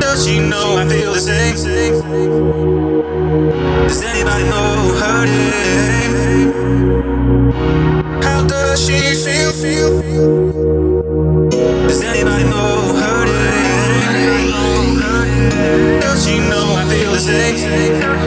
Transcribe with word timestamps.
Does 0.00 0.24
she 0.26 0.40
know 0.40 0.78
I 0.78 0.88
feel 0.88 1.12
the 1.12 1.20
same? 1.20 1.54
Does 3.86 4.02
anybody 4.02 4.44
know 4.44 4.94
her 5.00 5.26
name? 5.26 6.52
How 8.22 8.40
does 8.46 8.80
she 8.86 8.98
feel? 9.14 9.52
Feel? 9.52 10.00
Does 11.86 12.02
anybody 12.02 12.44
know 12.44 12.94
her 13.00 13.24
name? 13.26 15.00
Does 16.00 16.24
she 16.26 16.38
know 16.38 16.76
I 16.76 16.84
feel 16.88 17.12
the 17.12 17.18
same? 17.18 18.23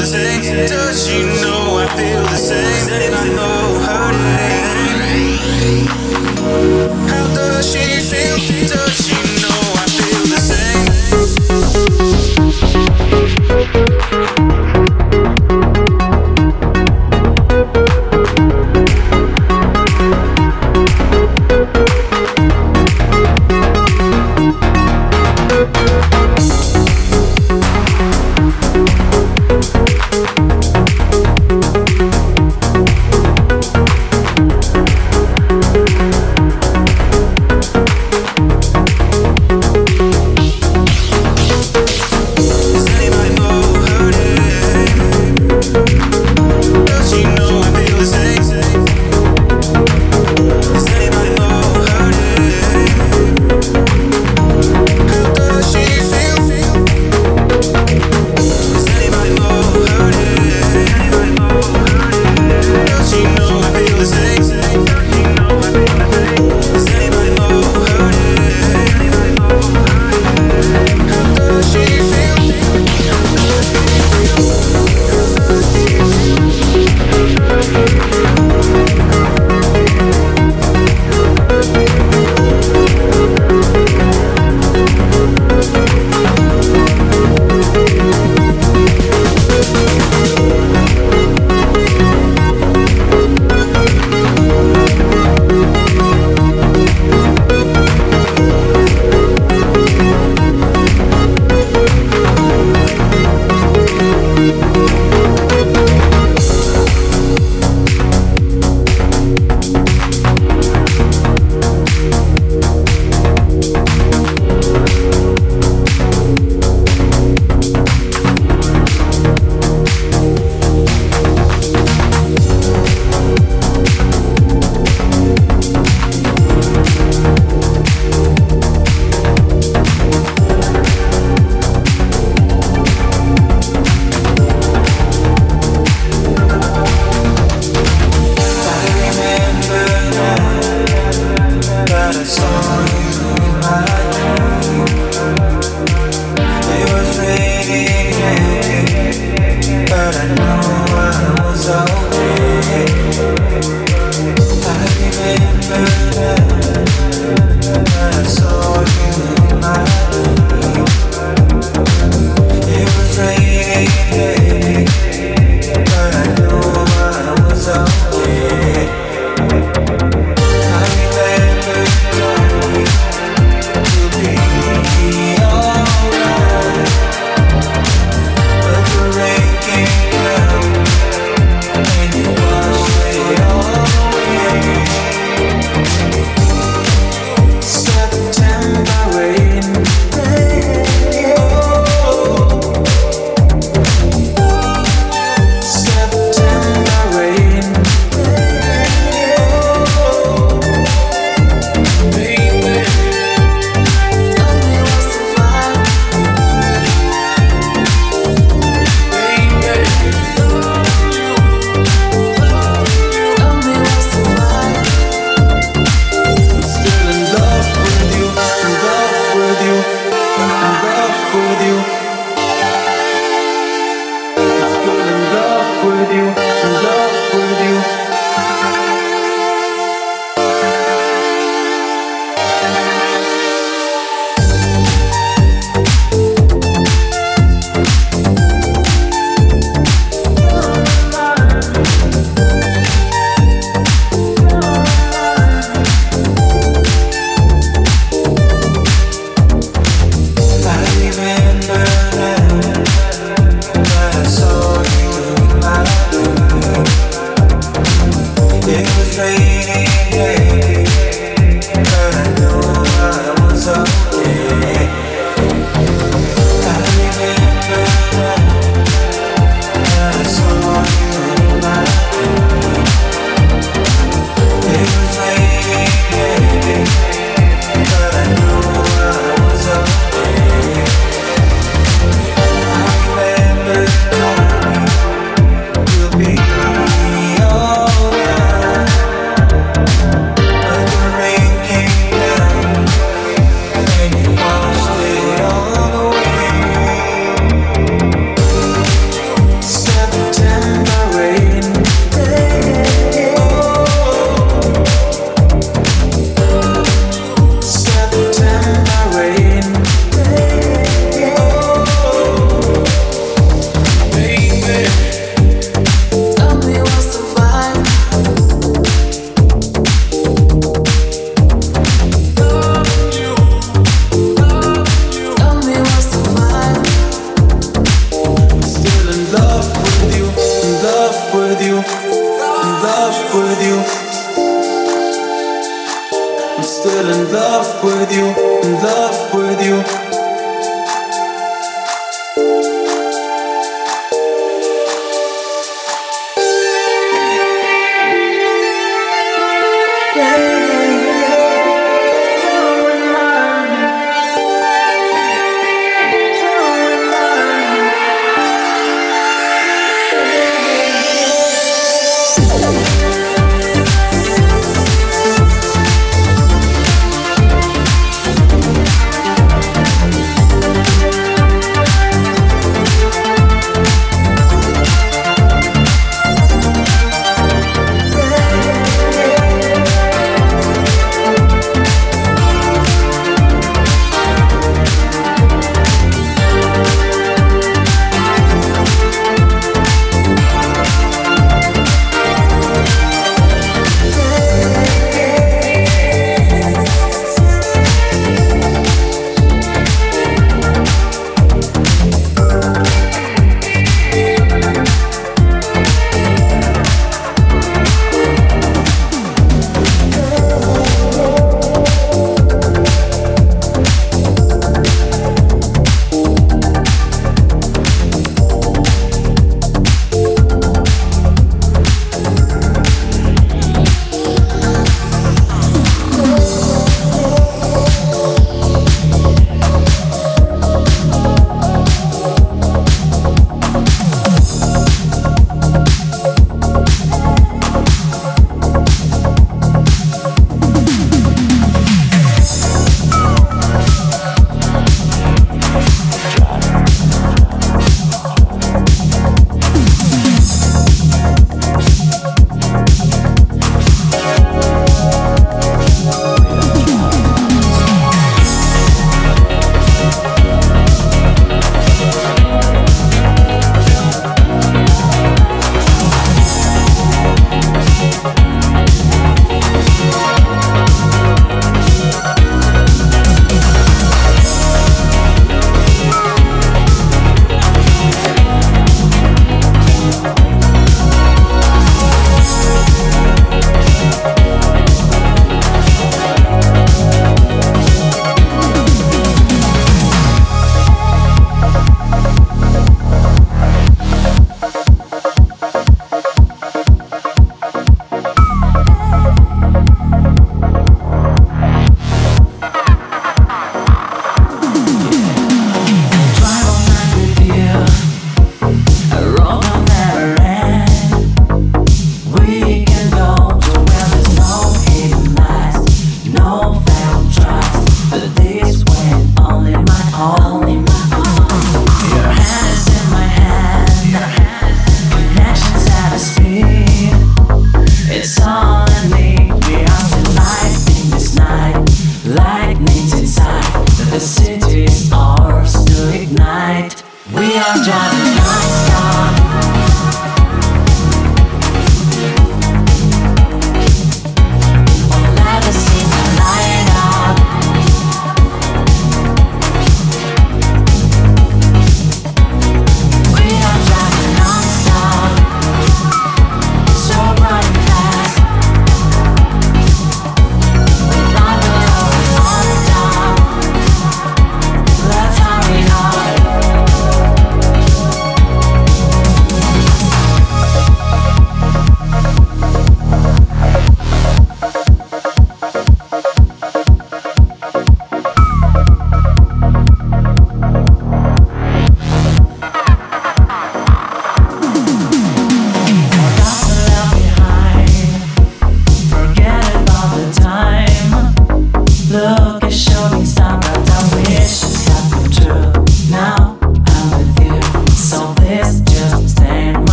the 0.00 0.06
same. 0.06 0.66
Does 0.66 1.06
she 1.06 1.22
know 1.42 1.76
I 1.76 1.86
feel 1.94 2.22
the 2.22 2.36
same? 2.36 2.88
And 2.90 3.14
I 3.14 3.28
know 3.28 3.78
her 3.84 4.12
name. 7.04 7.19